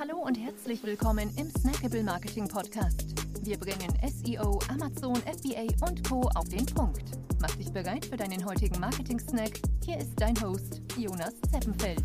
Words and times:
Hallo 0.00 0.16
und 0.16 0.34
herzlich 0.34 0.82
willkommen 0.82 1.30
im 1.36 1.50
Snackable 1.50 2.02
Marketing 2.02 2.48
Podcast. 2.48 3.04
Wir 3.42 3.58
bringen 3.58 3.92
SEO, 4.08 4.58
Amazon, 4.70 5.14
FBA 5.16 5.66
und 5.86 6.08
Co. 6.08 6.22
auf 6.36 6.48
den 6.48 6.64
Punkt. 6.64 7.02
Mach 7.38 7.54
dich 7.56 7.70
bereit 7.70 8.06
für 8.06 8.16
deinen 8.16 8.42
heutigen 8.46 8.80
Marketing-Snack. 8.80 9.60
Hier 9.84 9.98
ist 9.98 10.12
dein 10.16 10.40
Host, 10.40 10.80
Jonas 10.96 11.34
Zeppenfeld. 11.52 12.02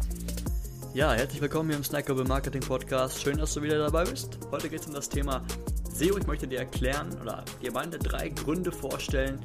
Ja, 0.94 1.14
herzlich 1.14 1.42
willkommen 1.42 1.70
hier 1.70 1.78
im 1.78 1.86
Snackable 1.86 2.26
Marketing 2.26 2.60
Podcast. 2.60 3.22
Schön, 3.22 3.38
dass 3.38 3.54
du 3.54 3.62
wieder 3.62 3.78
dabei 3.78 4.04
bist. 4.04 4.40
Heute 4.52 4.68
geht 4.68 4.82
es 4.82 4.88
um 4.88 4.94
das 4.94 5.08
Thema 5.08 5.42
SEO. 5.94 6.18
Ich 6.18 6.28
möchte 6.28 6.50
dir 6.50 6.60
erklären 6.60 7.18
oder 7.22 7.46
dir 7.62 7.72
meine 7.72 7.98
drei 7.98 8.28
Gründe 8.28 8.74
vorstellen, 8.74 9.40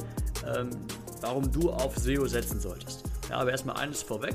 ähm, 0.56 0.70
warum 1.20 1.52
du 1.52 1.70
auf 1.70 1.96
SEO 1.96 2.26
setzen 2.26 2.58
solltest. 2.58 3.04
Ja, 3.28 3.36
aber 3.36 3.52
erstmal 3.52 3.76
eines 3.76 4.02
vorweg. 4.02 4.34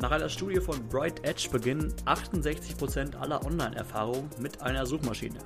Nach 0.00 0.10
einer 0.10 0.28
Studie 0.28 0.60
von 0.60 0.88
Bright 0.88 1.24
Edge 1.24 1.48
beginnen 1.50 1.92
68% 2.06 3.14
aller 3.16 3.44
Online-Erfahrungen 3.44 4.30
mit 4.40 4.60
einer 4.62 4.86
Suchmaschine. 4.86 5.38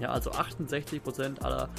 Ja, 0.00 0.10
also 0.10 0.32
68% 0.32 1.42
aller 1.42 1.70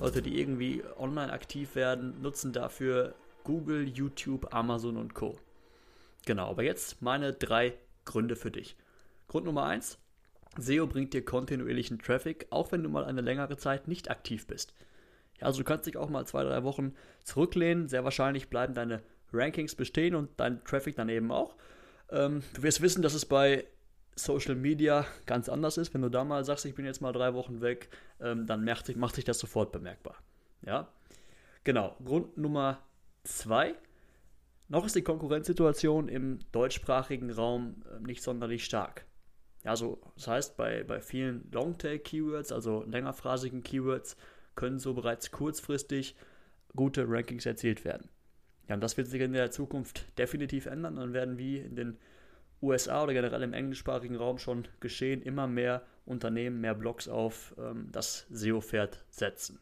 Leute, 0.00 0.20
die 0.20 0.38
irgendwie 0.38 0.82
online 0.98 1.32
aktiv 1.32 1.74
werden, 1.74 2.20
nutzen 2.20 2.52
dafür 2.52 3.14
Google, 3.44 3.88
YouTube, 3.88 4.52
Amazon 4.52 4.96
und 4.96 5.14
Co. 5.14 5.38
Genau, 6.26 6.50
aber 6.50 6.64
jetzt 6.64 7.00
meine 7.02 7.32
drei 7.32 7.74
Gründe 8.04 8.36
für 8.36 8.50
dich. 8.50 8.76
Grund 9.28 9.46
Nummer 9.46 9.64
1. 9.64 9.98
SEO 10.58 10.86
bringt 10.86 11.14
dir 11.14 11.24
kontinuierlichen 11.24 11.98
Traffic, 11.98 12.46
auch 12.50 12.72
wenn 12.72 12.82
du 12.82 12.88
mal 12.88 13.04
eine 13.04 13.20
längere 13.20 13.56
Zeit 13.56 13.88
nicht 13.88 14.10
aktiv 14.10 14.46
bist. 14.46 14.74
Ja, 15.40 15.46
also 15.46 15.58
du 15.58 15.64
kannst 15.64 15.86
dich 15.86 15.96
auch 15.96 16.10
mal 16.10 16.26
zwei, 16.26 16.44
drei 16.44 16.62
Wochen 16.62 16.94
zurücklehnen. 17.24 17.88
Sehr 17.88 18.04
wahrscheinlich 18.04 18.48
bleiben 18.50 18.74
deine 18.74 19.02
Rankings 19.34 19.74
bestehen 19.74 20.14
und 20.14 20.30
dein 20.38 20.62
Traffic 20.64 20.96
dann 20.96 21.08
eben 21.08 21.30
auch. 21.30 21.56
Ähm, 22.10 22.42
du 22.54 22.62
wirst 22.62 22.80
wissen, 22.80 23.02
dass 23.02 23.14
es 23.14 23.26
bei 23.26 23.66
Social 24.16 24.54
Media 24.54 25.06
ganz 25.26 25.48
anders 25.48 25.76
ist. 25.76 25.92
Wenn 25.94 26.02
du 26.02 26.08
da 26.08 26.24
mal 26.24 26.44
sagst, 26.44 26.64
ich 26.64 26.74
bin 26.74 26.84
jetzt 26.84 27.00
mal 27.00 27.12
drei 27.12 27.34
Wochen 27.34 27.60
weg, 27.60 27.88
ähm, 28.20 28.46
dann 28.46 28.64
macht 28.64 28.86
sich, 28.86 28.96
macht 28.96 29.14
sich 29.14 29.24
das 29.24 29.38
sofort 29.38 29.72
bemerkbar. 29.72 30.16
Ja, 30.62 30.88
genau. 31.64 31.96
Grund 32.04 32.36
Nummer 32.38 32.80
zwei. 33.24 33.74
Noch 34.68 34.86
ist 34.86 34.96
die 34.96 35.02
Konkurrenzsituation 35.02 36.08
im 36.08 36.38
deutschsprachigen 36.52 37.30
Raum 37.30 37.82
äh, 37.90 38.00
nicht 38.00 38.22
sonderlich 38.22 38.64
stark. 38.64 39.04
Also 39.64 39.98
das 40.14 40.28
heißt, 40.28 40.56
bei, 40.56 40.84
bei 40.84 41.00
vielen 41.00 41.50
Longtail-Keywords, 41.50 42.52
also 42.52 42.84
längerphrasigen 42.84 43.62
Keywords, 43.62 44.16
können 44.54 44.78
so 44.78 44.94
bereits 44.94 45.30
kurzfristig 45.30 46.14
gute 46.76 47.08
Rankings 47.08 47.46
erzielt 47.46 47.84
werden. 47.84 48.08
Ja, 48.68 48.74
und 48.74 48.80
das 48.80 48.96
wird 48.96 49.08
sich 49.08 49.20
in 49.20 49.32
der 49.32 49.50
Zukunft 49.50 50.18
definitiv 50.18 50.66
ändern. 50.66 50.96
Dann 50.96 51.12
werden 51.12 51.38
wie 51.38 51.58
in 51.58 51.76
den 51.76 51.98
USA 52.62 53.02
oder 53.02 53.12
generell 53.12 53.42
im 53.42 53.52
englischsprachigen 53.52 54.16
Raum 54.16 54.38
schon 54.38 54.66
geschehen, 54.80 55.22
immer 55.22 55.46
mehr 55.46 55.82
Unternehmen, 56.06 56.60
mehr 56.60 56.74
Blogs 56.74 57.08
auf 57.08 57.54
ähm, 57.58 57.88
das 57.92 58.26
SEO-Pferd 58.30 59.04
setzen. 59.10 59.58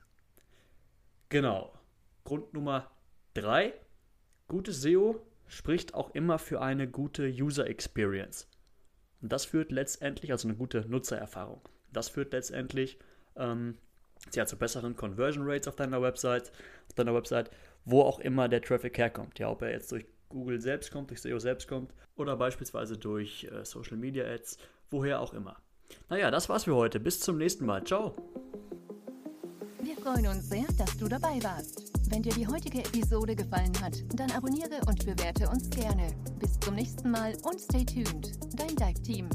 Genau. 1.29 1.73
Grund 2.25 2.53
Nummer 2.55 2.91
drei. 3.35 3.75
Gutes 4.49 4.83
SEO 4.83 5.27
spricht 5.47 5.95
auch 5.95 6.15
immer 6.15 6.39
für 6.39 6.61
eine 6.61 6.89
gute 6.89 7.27
User 7.29 7.67
Experience. 7.67 8.49
Und 9.21 9.33
das 9.33 9.45
führt 9.45 9.73
letztendlich, 9.73 10.31
also 10.31 10.49
eine 10.49 10.57
gute 10.57 10.87
Nutzererfahrung. 10.89 11.63
Das 11.93 12.09
führt 12.09 12.33
letztendlich 12.33 12.99
ähm, 13.37 13.79
ja, 14.35 14.47
zu 14.47 14.57
besseren 14.57 14.97
Conversion 14.97 15.49
Rates 15.49 15.69
auf 15.69 15.77
deiner 15.77 16.01
Website, 16.01 16.53
auf 16.89 16.95
deiner 16.95 17.15
Website 17.15 17.51
wo 17.85 18.03
auch 18.03 18.21
immer 18.21 18.49
der 18.49 18.63
Traffic 18.63 18.97
herkommt. 18.99 19.39
Ja, 19.39 19.51
ob 19.51 19.63
er 19.63 19.71
jetzt 19.71 19.91
durch 19.93 20.07
Google 20.29 20.61
selbst 20.61 20.91
kommt, 20.91 21.11
durch 21.11 21.21
SEO 21.21 21.39
selbst 21.39 21.69
kommt 21.69 21.93
oder 22.17 22.37
beispielsweise 22.37 22.97
durch 22.97 23.45
äh, 23.45 23.65
Social 23.65 23.97
Media 23.97 24.25
Ads, 24.25 24.59
woher 24.91 25.21
auch 25.21 25.35
immer. 25.35 25.57
Naja, 26.09 26.31
das 26.31 26.49
war's 26.49 26.65
für 26.65 26.75
heute. 26.75 27.01
Bis 27.01 27.21
zum 27.21 27.39
nächsten 27.39 27.67
Mal. 27.67 27.85
Ciao. 27.85 28.15
Wir 29.83 29.97
freuen 29.97 30.27
uns 30.29 30.49
sehr, 30.49 30.65
dass 30.79 30.97
du 30.97 31.09
dabei 31.09 31.43
warst. 31.43 31.93
Wenn 32.09 32.23
dir 32.23 32.33
die 32.33 32.47
heutige 32.47 32.79
Episode 32.79 33.35
gefallen 33.35 33.73
hat, 33.83 33.95
dann 34.15 34.31
abonniere 34.31 34.81
und 34.87 35.05
bewerte 35.05 35.49
uns 35.49 35.69
gerne. 35.71 36.09
Bis 36.39 36.59
zum 36.61 36.75
nächsten 36.75 37.11
Mal 37.11 37.35
und 37.43 37.61
stay 37.61 37.85
tuned. 37.85 38.33
Dein 38.57 38.77
Dive 38.77 39.03
Team. 39.03 39.29